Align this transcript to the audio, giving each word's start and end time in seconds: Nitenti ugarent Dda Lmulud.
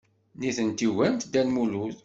Nitenti 0.39 0.83
ugarent 0.91 1.23
Dda 1.27 1.41
Lmulud. 1.47 1.97